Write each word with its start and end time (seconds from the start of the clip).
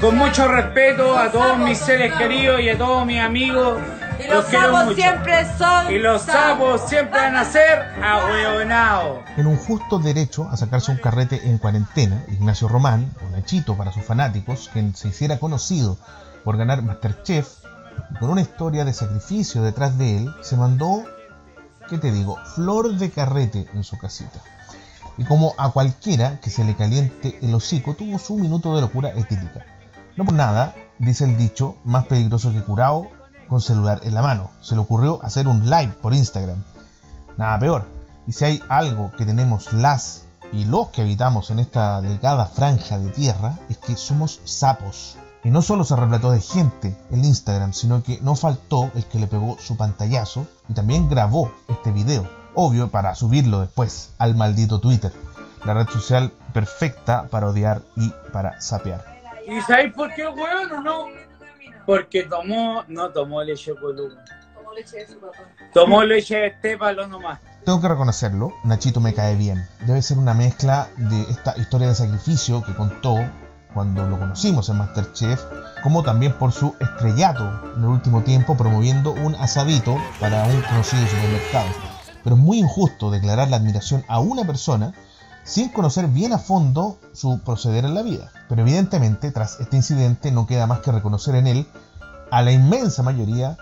Con 0.00 0.16
mucho 0.16 0.48
respeto 0.48 1.16
a 1.16 1.30
todos 1.30 1.58
mis 1.58 1.78
seres 1.78 2.12
queridos 2.14 2.60
y 2.60 2.68
a 2.68 2.78
todos 2.78 3.06
mis 3.06 3.20
amigos. 3.20 3.78
Y 4.18 4.28
los 4.28 4.44
sapos 4.46 4.94
siempre 4.94 5.46
son. 5.58 5.92
Y 5.92 5.98
los 5.98 6.22
sapos 6.22 6.88
siempre 6.88 7.20
van 7.20 7.36
a 7.36 7.44
ser 7.44 7.80
ahueonados. 8.02 9.20
En 9.36 9.46
un 9.46 9.56
justo 9.56 9.98
derecho 9.98 10.48
a 10.50 10.56
sacarse 10.56 10.90
un 10.90 10.98
carrete 10.98 11.48
en 11.48 11.58
cuarentena, 11.58 12.22
Ignacio 12.28 12.68
Román, 12.68 13.12
o 13.24 13.30
Nachito 13.36 13.76
para 13.76 13.92
sus 13.92 14.04
fanáticos, 14.04 14.70
quien 14.72 14.94
se 14.94 15.08
hiciera 15.08 15.38
conocido 15.38 15.98
por 16.44 16.56
ganar 16.56 16.82
Masterchef, 16.82 17.48
y 18.10 18.18
con 18.18 18.30
una 18.30 18.40
historia 18.40 18.84
de 18.84 18.92
sacrificio 18.92 19.62
detrás 19.62 19.98
de 19.98 20.18
él, 20.18 20.34
se 20.42 20.56
mandó, 20.56 21.04
¿qué 21.88 21.98
te 21.98 22.12
digo?, 22.12 22.38
flor 22.54 22.96
de 22.96 23.10
carrete 23.10 23.66
en 23.74 23.84
su 23.84 23.98
casita. 23.98 24.40
Y 25.16 25.24
como 25.24 25.54
a 25.58 25.70
cualquiera 25.70 26.40
que 26.40 26.50
se 26.50 26.64
le 26.64 26.74
caliente 26.74 27.38
el 27.40 27.54
hocico, 27.54 27.94
tuvo 27.94 28.18
su 28.18 28.36
minuto 28.36 28.74
de 28.74 28.80
locura 28.80 29.10
etílica. 29.10 29.64
No 30.16 30.24
por 30.24 30.34
nada, 30.34 30.74
dice 30.98 31.24
el 31.24 31.36
dicho, 31.36 31.76
más 31.84 32.06
peligroso 32.06 32.52
que 32.52 32.62
curado 32.62 33.08
con 33.48 33.60
celular 33.60 34.00
en 34.04 34.14
la 34.14 34.22
mano. 34.22 34.50
Se 34.60 34.76
le 34.76 34.80
ocurrió 34.80 35.18
hacer 35.24 35.48
un 35.48 35.68
live 35.68 35.92
por 36.00 36.14
Instagram. 36.14 36.62
Nada 37.36 37.58
peor. 37.58 37.84
Y 38.26 38.32
si 38.32 38.44
hay 38.44 38.62
algo 38.68 39.10
que 39.18 39.26
tenemos 39.26 39.72
las 39.72 40.22
y 40.52 40.66
los 40.66 40.88
que 40.90 41.02
habitamos 41.02 41.50
en 41.50 41.58
esta 41.58 42.00
delgada 42.00 42.46
franja 42.46 42.98
de 42.98 43.10
tierra, 43.10 43.58
es 43.68 43.78
que 43.78 43.96
somos 43.96 44.40
sapos. 44.44 45.16
Y 45.42 45.50
no 45.50 45.62
solo 45.62 45.82
se 45.82 45.96
repletó 45.96 46.30
de 46.30 46.40
gente 46.40 46.96
el 47.10 47.24
Instagram, 47.24 47.72
sino 47.72 48.02
que 48.04 48.20
no 48.22 48.36
faltó 48.36 48.92
el 48.94 49.04
que 49.06 49.18
le 49.18 49.26
pegó 49.26 49.56
su 49.58 49.76
pantallazo 49.76 50.46
y 50.68 50.74
también 50.74 51.08
grabó 51.08 51.50
este 51.68 51.90
video. 51.90 52.28
Obvio 52.54 52.88
para 52.88 53.16
subirlo 53.16 53.60
después 53.60 54.10
al 54.18 54.36
maldito 54.36 54.78
Twitter. 54.78 55.12
La 55.64 55.74
red 55.74 55.88
social 55.88 56.32
perfecta 56.52 57.26
para 57.30 57.48
odiar 57.48 57.82
y 57.96 58.12
para 58.32 58.60
sapear. 58.60 59.13
¿Y 59.46 59.60
sabéis 59.62 59.92
por 59.92 60.12
qué 60.14 60.26
hueón 60.26 60.72
o 60.72 60.80
no? 60.80 61.06
Porque 61.86 62.22
tomó, 62.24 62.84
no 62.88 63.10
tomó 63.10 63.42
leche 63.42 63.72
de 63.72 63.78
columna. 63.78 64.24
Tomó 64.54 64.72
leche 64.72 64.96
de 64.98 65.06
su 65.06 65.20
papá. 65.20 65.38
Tomó 65.72 66.02
leche 66.02 66.36
de 66.36 66.46
estépalo 66.46 67.06
nomás. 67.06 67.40
Tengo 67.64 67.80
que 67.80 67.88
reconocerlo, 67.88 68.52
Nachito 68.64 69.00
me 69.00 69.14
cae 69.14 69.36
bien. 69.36 69.66
Debe 69.86 70.02
ser 70.02 70.18
una 70.18 70.34
mezcla 70.34 70.88
de 70.96 71.22
esta 71.22 71.56
historia 71.58 71.88
de 71.88 71.94
sacrificio 71.94 72.62
que 72.62 72.74
contó 72.74 73.16
cuando 73.74 74.06
lo 74.06 74.18
conocimos 74.18 74.68
en 74.68 74.78
Masterchef, 74.78 75.42
como 75.82 76.02
también 76.02 76.32
por 76.38 76.52
su 76.52 76.74
estrellato 76.80 77.74
en 77.76 77.82
el 77.82 77.88
último 77.88 78.22
tiempo 78.22 78.56
promoviendo 78.56 79.12
un 79.12 79.34
asadito 79.34 79.98
para 80.20 80.44
un 80.44 80.62
conocido 80.62 81.06
supermercado. 81.06 81.68
Pero 82.22 82.36
es 82.36 82.42
muy 82.42 82.58
injusto 82.58 83.10
declarar 83.10 83.48
la 83.50 83.56
admiración 83.56 84.04
a 84.08 84.20
una 84.20 84.46
persona 84.46 84.94
sin 85.44 85.68
conocer 85.68 86.08
bien 86.08 86.32
a 86.32 86.38
fondo 86.38 86.98
su 87.12 87.40
proceder 87.40 87.84
en 87.84 87.94
la 87.94 88.02
vida. 88.02 88.32
Pero 88.48 88.62
evidentemente, 88.62 89.30
tras 89.30 89.60
este 89.60 89.76
incidente, 89.76 90.32
no 90.32 90.46
queda 90.46 90.66
más 90.66 90.80
que 90.80 90.92
reconocer 90.92 91.34
en 91.36 91.46
él 91.46 91.66
a 92.30 92.42
la 92.42 92.52
inmensa 92.52 93.02
mayoría 93.02 93.56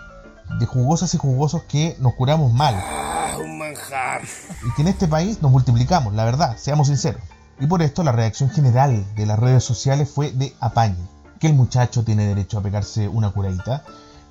de 0.59 0.65
jugosas 0.65 1.13
y 1.13 1.17
jugosos 1.17 1.63
que 1.63 1.95
nos 1.99 2.13
curamos 2.15 2.53
mal. 2.53 2.75
Ah, 2.75 3.37
un 3.43 3.57
manjar. 3.57 4.21
Y 4.67 4.73
que 4.75 4.81
en 4.81 4.87
este 4.87 5.07
país 5.07 5.41
nos 5.41 5.51
multiplicamos, 5.51 6.13
la 6.13 6.25
verdad, 6.25 6.57
seamos 6.57 6.87
sinceros. 6.87 7.21
Y 7.59 7.67
por 7.67 7.81
esto 7.81 8.03
la 8.03 8.11
reacción 8.11 8.49
general 8.49 9.05
de 9.15 9.25
las 9.25 9.37
redes 9.37 9.63
sociales 9.63 10.09
fue 10.09 10.31
de 10.31 10.55
apaño. 10.59 11.07
Que 11.39 11.47
el 11.47 11.53
muchacho 11.53 12.03
tiene 12.03 12.25
derecho 12.25 12.57
a 12.57 12.63
pegarse 12.63 13.07
una 13.07 13.31
curadita, 13.31 13.83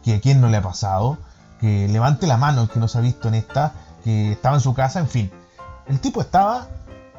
que 0.02 0.14
a 0.14 0.20
quien 0.20 0.40
no 0.40 0.48
le 0.48 0.56
ha 0.56 0.62
pasado, 0.62 1.18
que 1.60 1.86
levante 1.88 2.26
la 2.26 2.36
mano 2.36 2.62
el 2.62 2.68
que 2.68 2.80
no 2.80 2.88
se 2.88 2.98
ha 2.98 3.02
visto 3.02 3.28
en 3.28 3.34
esta, 3.34 3.74
que 4.02 4.32
estaba 4.32 4.56
en 4.56 4.60
su 4.60 4.74
casa, 4.74 4.98
en 5.00 5.08
fin. 5.08 5.30
El 5.86 6.00
tipo 6.00 6.20
estaba 6.20 6.68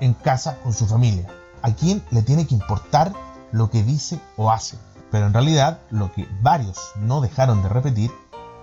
en 0.04 0.14
casa 0.14 0.58
con 0.62 0.74
su 0.74 0.86
familia. 0.86 1.28
¿A 1.62 1.72
quién 1.72 2.04
le 2.12 2.22
tiene 2.22 2.46
que 2.46 2.56
importar 2.56 3.14
lo 3.52 3.70
que 3.70 3.84
dice 3.84 4.20
o 4.36 4.52
hace? 4.52 4.78
Pero 5.12 5.28
en 5.28 5.34
realidad 5.34 5.80
lo 5.92 6.12
que 6.12 6.28
varios 6.42 6.78
no 6.98 7.22
dejaron 7.22 7.64
de 7.64 7.70
repetir, 7.70 8.12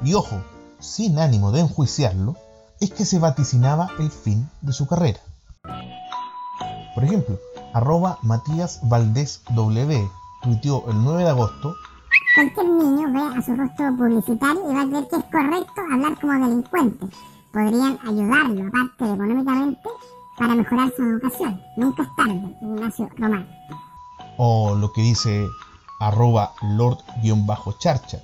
y 0.03 0.15
ojo, 0.15 0.43
sin 0.79 1.19
ánimo 1.19 1.51
de 1.53 1.61
enjuiciarlo, 1.61 2.37
es 2.81 2.91
que 2.91 3.05
se 3.05 3.19
vaticinaba 3.19 3.89
el 3.99 4.11
fin 4.11 4.49
de 4.61 4.73
su 4.73 4.87
carrera. 4.87 5.21
Por 6.95 7.05
ejemplo, 7.05 7.39
arroba 7.73 8.19
Matías 8.23 8.81
Valdés 8.83 9.43
W 9.51 10.11
tuiteó 10.43 10.85
el 10.91 11.03
9 11.03 11.25
de 11.25 11.31
agosto 11.31 11.75
Cualquier 12.35 12.69
niño 12.69 13.13
ve 13.13 13.39
a 13.39 13.43
su 13.43 13.57
rostro 13.57 13.97
publicitario 13.97 14.71
y 14.71 14.75
va 14.75 14.83
a 14.83 14.87
creer 14.87 15.09
que 15.09 15.17
es 15.17 15.25
correcto 15.25 15.81
hablar 15.93 16.21
como 16.21 16.33
delincuente. 16.33 17.07
Podrían 17.53 17.99
ayudarlo, 18.07 18.69
aparte 18.69 19.15
económicamente, 19.15 19.89
para 20.41 20.55
mejorar 20.55 20.91
su 20.97 21.03
educación. 21.03 21.61
Nunca 21.77 22.03
es 22.03 22.09
tarde, 22.17 22.57
Ignacio 22.63 23.09
Román. 23.19 23.47
o 24.39 24.75
lo 24.75 24.91
que 24.93 25.03
dice 25.03 25.47
arroba 26.01 26.53
lord-charcha. 26.63 28.19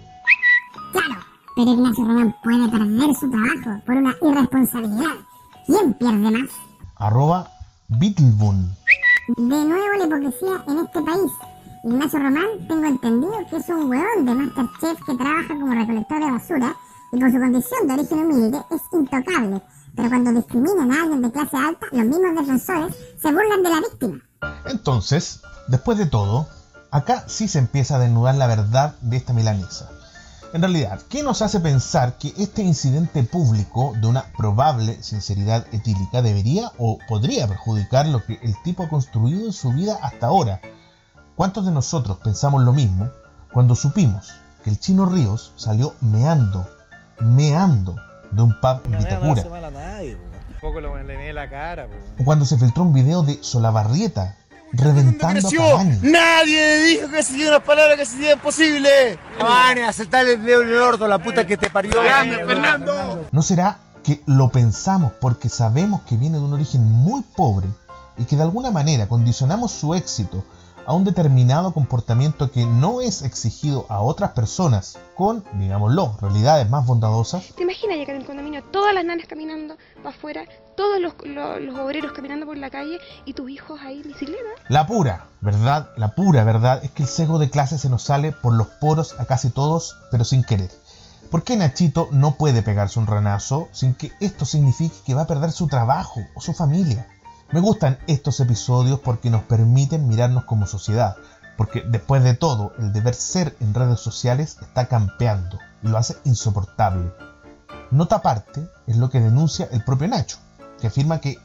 Claro, 0.91 1.21
pero 1.55 1.71
Ignacio 1.71 2.03
Román 2.03 2.35
puede 2.43 2.67
perder 2.67 3.15
su 3.15 3.29
trabajo 3.29 3.79
por 3.85 3.95
una 3.95 4.15
irresponsabilidad. 4.21 5.15
¿Quién 5.67 5.93
pierde 5.93 6.31
más? 6.31 6.49
arroba 6.97 7.47
Beetlebun 7.89 8.73
De 9.37 9.43
nuevo 9.65 9.93
la 9.99 10.05
hipocresía 10.05 10.63
en 10.67 10.79
este 10.79 11.01
país. 11.01 11.31
Ignacio 11.85 12.17
Román, 12.17 12.67
tengo 12.67 12.87
entendido 12.87 13.33
que 13.47 13.57
es 13.57 13.69
un 13.69 13.87
hueón 13.87 14.25
de 14.25 14.33
Masterchef 14.33 15.05
que 15.05 15.13
trabaja 15.13 15.49
como 15.49 15.71
recolector 15.71 16.19
de 16.19 16.31
basura 16.31 16.75
y 17.11 17.19
por 17.19 17.31
su 17.31 17.37
condición 17.37 17.87
de 17.87 17.93
origen 17.93 18.17
humilde 18.25 18.59
es 18.71 18.81
intocable. 18.91 19.61
Pero 19.95 20.09
cuando 20.09 20.31
discriminan 20.31 20.91
a 20.91 21.03
alguien 21.03 21.21
de 21.21 21.31
clase 21.31 21.55
alta, 21.55 21.85
los 21.91 22.05
mismos 22.05 22.35
defensores 22.39 22.95
se 23.21 23.31
burlan 23.31 23.61
de 23.61 23.69
la 23.69 23.81
víctima. 23.81 24.19
Entonces, 24.65 25.41
después 25.67 25.99
de 25.99 26.07
todo, 26.07 26.47
acá 26.89 27.25
sí 27.27 27.47
se 27.47 27.59
empieza 27.59 27.97
a 27.97 27.99
desnudar 27.99 28.33
la 28.33 28.47
verdad 28.47 28.95
de 29.01 29.17
esta 29.17 29.33
milanesa. 29.33 29.91
En 30.53 30.61
realidad, 30.61 30.99
¿qué 31.07 31.21
nos 31.21 31.43
hace 31.43 31.59
pensar 31.59 32.17
que 32.17 32.33
este 32.39 32.63
incidente 32.63 33.21
público 33.21 33.93
de 34.01 34.07
una 34.07 34.23
probable 34.35 35.03
sinceridad 35.03 35.67
etílica 35.71 36.23
debería 36.23 36.71
o 36.79 36.97
podría 37.07 37.47
perjudicar 37.47 38.07
lo 38.07 38.25
que 38.25 38.39
el 38.41 38.59
tipo 38.63 38.81
ha 38.81 38.89
construido 38.89 39.45
en 39.45 39.53
su 39.53 39.71
vida 39.71 39.99
hasta 40.01 40.25
ahora? 40.25 40.61
¿Cuántos 41.35 41.65
de 41.65 41.71
nosotros 41.71 42.17
pensamos 42.23 42.63
lo 42.63 42.71
mismo 42.71 43.09
cuando 43.51 43.75
supimos 43.75 44.31
que 44.63 44.69
el 44.69 44.79
chino 44.79 45.05
Ríos 45.05 45.51
salió 45.57 45.93
meando, 45.99 46.65
meando 47.19 47.97
de 48.31 48.41
un 48.41 48.57
pub 48.61 48.79
en 48.85 48.99
Vitacura? 48.99 49.43
mal 49.49 49.65
a 49.65 49.71
nadie, 49.71 50.15
Un 50.15 50.59
poco 50.61 50.79
lo 50.79 50.95
le 51.03 51.33
la 51.33 51.49
cara, 51.49 51.89
O 52.17 52.23
cuando 52.23 52.45
se 52.45 52.57
filtró 52.57 52.83
un 52.83 52.93
video 52.93 53.21
de 53.21 53.43
Solabarrieta 53.43 54.37
reventando 54.71 55.49
a. 55.49 55.83
Nadie 56.01 56.85
dijo 56.85 57.09
que 57.09 57.21
se 57.21 57.47
unas 57.47 57.61
palabras 57.61 57.97
que 57.97 58.05
serían 58.05 58.39
posibles. 58.39 59.19
Van 59.37 59.77
a 59.79 59.89
el 59.89 60.43
dedo 60.43 60.61
en 60.61 60.69
el 60.69 60.77
orto, 60.77 61.05
la 61.05 61.19
puta 61.19 61.45
que 61.45 61.57
te 61.57 61.69
parió. 61.69 62.01
Grande, 62.01 62.45
Fernando. 62.45 63.27
¿No 63.29 63.41
será 63.41 63.79
que 64.05 64.21
lo 64.25 64.49
pensamos 64.51 65.11
porque 65.19 65.49
sabemos 65.49 66.01
que 66.03 66.15
viene 66.15 66.37
de 66.37 66.45
un 66.45 66.53
origen 66.53 66.89
muy 66.89 67.23
pobre 67.35 67.67
y 68.17 68.23
que 68.23 68.37
de 68.37 68.43
alguna 68.43 68.71
manera 68.71 69.07
condicionamos 69.07 69.71
su 69.71 69.95
éxito 69.95 70.45
a 70.87 70.93
un 70.93 71.03
determinado 71.03 71.73
comportamiento 71.73 72.51
que 72.51 72.65
no 72.65 73.01
es 73.01 73.21
exigido 73.23 73.85
a 73.89 74.01
otras 74.01 74.31
personas 74.31 74.97
con, 75.15 75.43
digámoslo, 75.53 76.17
realidades 76.21 76.69
más 76.69 76.85
bondadosas? 76.85 77.43
¿Te 77.55 77.63
imaginas 77.63 77.97
llegar 77.97 78.15
en 78.15 78.21
el 78.21 78.27
condominio, 78.27 78.63
todas 78.71 78.93
las 78.93 79.03
nanas 79.05 79.25
caminando 79.27 79.75
para 80.03 80.09
afuera, 80.15 80.45
todos 80.77 80.99
los, 80.99 81.13
los- 81.23 81.61
los 81.61 81.79
obreros 81.79 82.11
caminando 82.13 82.45
por 82.45 82.57
la 82.57 82.69
calle 82.69 82.99
y 83.25 83.33
tus 83.33 83.49
hijos 83.49 83.79
ahí 83.81 84.01
en 84.01 84.09
bicicleta? 84.09 84.41
La 84.69 84.85
pura 84.87 85.25
verdad, 85.41 85.89
la 85.97 86.15
pura 86.15 86.43
verdad 86.43 86.81
es 86.83 86.91
que 86.91 87.03
el 87.03 87.09
sesgo 87.09 87.39
de 87.39 87.49
clase 87.49 87.77
se 87.77 87.89
nos 87.89 88.03
sale 88.03 88.31
por 88.31 88.53
los 88.53 88.67
poros 88.67 89.15
a 89.19 89.25
casi 89.25 89.49
todos, 89.49 89.95
pero 90.11 90.23
sin 90.23 90.43
querer. 90.43 90.69
¿Por 91.31 91.43
qué 91.43 91.57
Nachito 91.57 92.07
no 92.11 92.35
puede 92.35 92.61
pegarse 92.61 92.99
un 92.99 93.07
ranazo 93.07 93.67
sin 93.71 93.95
que 93.95 94.11
esto 94.19 94.45
signifique 94.45 94.95
que 95.05 95.15
va 95.15 95.23
a 95.23 95.27
perder 95.27 95.51
su 95.51 95.67
trabajo 95.67 96.21
o 96.35 96.41
su 96.41 96.53
familia? 96.53 97.07
Me 97.51 97.59
gustan 97.59 97.99
estos 98.07 98.39
episodios 98.39 98.99
porque 98.99 99.29
nos 99.29 99.43
permiten 99.43 100.07
mirarnos 100.07 100.45
como 100.45 100.65
sociedad, 100.65 101.15
porque 101.57 101.83
después 101.87 102.23
de 102.23 102.33
todo, 102.33 102.73
el 102.79 102.91
deber 102.91 103.13
ser 103.13 103.55
en 103.59 103.73
redes 103.73 103.99
sociales 103.99 104.57
está 104.61 104.87
campeando 104.87 105.59
y 105.83 105.87
lo 105.87 105.97
hace 105.97 106.15
insoportable. 106.23 107.11
Nota 107.91 108.17
aparte 108.17 108.67
es 108.87 108.97
lo 108.97 109.09
que 109.09 109.19
denuncia 109.19 109.69
el 109.71 109.83
propio 109.83 110.07
Nacho, 110.07 110.37
que 110.79 110.87
afirma 110.87 111.21
que 111.21 111.37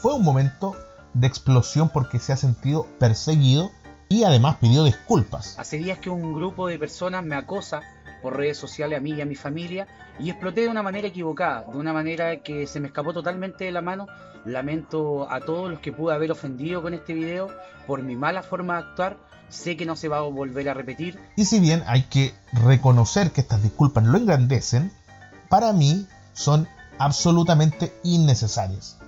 fue 0.00 0.14
un 0.14 0.22
momento 0.22 0.76
de 1.14 1.26
explosión 1.26 1.88
porque 1.88 2.20
se 2.20 2.32
ha 2.32 2.36
sentido 2.36 2.86
perseguido 3.00 3.70
y 4.08 4.22
además 4.22 4.56
pidió 4.60 4.84
disculpas. 4.84 5.58
Hace 5.58 5.78
días 5.78 5.98
que 5.98 6.10
un 6.10 6.32
grupo 6.32 6.68
de 6.68 6.78
personas 6.78 7.24
me 7.24 7.34
acosa 7.34 7.82
por 8.22 8.36
redes 8.36 8.58
sociales 8.58 8.98
a 8.98 9.00
mí 9.00 9.12
y 9.12 9.20
a 9.20 9.26
mi 9.26 9.34
familia 9.34 9.86
y 10.18 10.30
exploté 10.30 10.62
de 10.62 10.68
una 10.68 10.82
manera 10.82 11.08
equivocada, 11.08 11.64
de 11.70 11.78
una 11.78 11.92
manera 11.92 12.42
que 12.42 12.66
se 12.66 12.80
me 12.80 12.88
escapó 12.88 13.12
totalmente 13.12 13.64
de 13.64 13.72
la 13.72 13.80
mano. 13.80 14.06
Lamento 14.44 15.30
a 15.30 15.40
todos 15.40 15.70
los 15.70 15.80
que 15.80 15.92
pude 15.92 16.14
haber 16.14 16.30
ofendido 16.30 16.82
con 16.82 16.94
este 16.94 17.14
video 17.14 17.48
por 17.86 18.02
mi 18.02 18.16
mala 18.16 18.42
forma 18.42 18.74
de 18.74 18.88
actuar. 18.88 19.18
Sé 19.48 19.76
que 19.76 19.86
no 19.86 19.96
se 19.96 20.08
va 20.08 20.18
a 20.18 20.22
volver 20.22 20.68
a 20.68 20.74
repetir. 20.74 21.18
Y 21.36 21.44
si 21.44 21.58
bien 21.58 21.82
hay 21.86 22.04
que 22.04 22.34
reconocer 22.52 23.32
que 23.32 23.40
estas 23.40 23.62
disculpas 23.62 24.04
lo 24.04 24.16
engrandecen, 24.16 24.92
para 25.48 25.72
mí 25.72 26.06
son 26.32 26.68
absolutamente 26.98 27.92
innecesarias. 28.04 28.98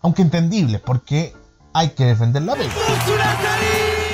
Aunque 0.00 0.22
entendibles, 0.22 0.80
porque 0.80 1.34
hay 1.72 1.90
que 1.90 2.04
defender 2.04 2.42
la 2.42 2.54
pega. 2.54 2.72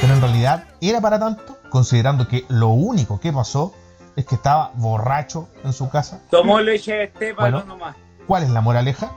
Pero 0.01 0.15
en 0.15 0.21
realidad, 0.21 0.65
¿era 0.81 1.01
para 1.01 1.19
tanto? 1.19 1.59
Considerando 1.71 2.29
que 2.29 2.45
lo 2.49 2.69
único 2.69 3.19
que 3.19 3.33
pasó 3.33 3.75
es 4.19 4.27
que 4.27 4.35
estaba 4.35 4.73
borracho 4.75 5.49
en 5.65 5.73
su 5.73 5.89
casa. 5.89 6.21
Tomó 6.29 6.61
leche 6.61 6.93
de 6.93 7.05
estépano 7.05 7.59
Bueno. 7.59 7.67
nomás. 7.67 7.97
¿Cuál 8.27 8.43
es 8.43 8.51
la 8.51 8.61
moraleja? 8.61 9.13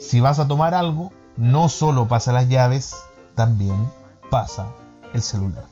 Si 0.00 0.20
vas 0.20 0.38
a 0.38 0.46
tomar 0.46 0.72
algo, 0.72 1.12
no 1.36 1.68
solo 1.68 2.06
pasa 2.06 2.32
las 2.32 2.48
llaves, 2.48 2.94
también 3.34 3.90
pasa 4.30 4.68
el 5.12 5.20
celular. 5.22 5.64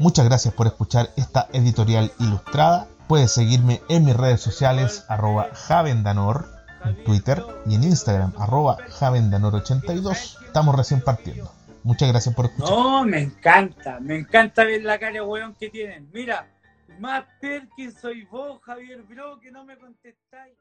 Muchas 0.00 0.24
gracias 0.26 0.52
por 0.52 0.66
escuchar 0.66 1.10
esta 1.16 1.46
editorial 1.52 2.10
ilustrada. 2.18 2.88
Puedes 3.06 3.30
seguirme 3.30 3.80
en 3.88 4.04
mis 4.04 4.16
redes 4.16 4.40
sociales, 4.40 5.04
arroba 5.08 5.46
javendanor, 5.54 6.48
en 6.84 7.04
Twitter 7.04 7.44
y 7.64 7.76
en 7.76 7.84
Instagram, 7.84 8.32
arroba 8.38 8.78
javendanor82. 8.98 10.44
Estamos 10.46 10.74
recién 10.74 11.00
partiendo. 11.00 11.50
Muchas 11.84 12.08
gracias 12.08 12.34
por 12.34 12.46
escuchar. 12.46 12.70
No, 12.70 13.04
me 13.04 13.20
encanta, 13.20 14.00
me 14.00 14.16
encanta 14.18 14.64
ver 14.64 14.82
la 14.82 14.98
cara 14.98 15.12
de 15.12 15.20
weón 15.22 15.54
que 15.54 15.70
tienen. 15.70 16.08
Mira, 16.12 16.48
más 16.98 17.24
per 17.40 17.68
que 17.76 17.90
soy 17.90 18.24
vos, 18.24 18.60
Javier 18.62 19.02
Bro, 19.02 19.40
que 19.40 19.50
no 19.50 19.64
me 19.64 19.76
contestáis. 19.78 20.58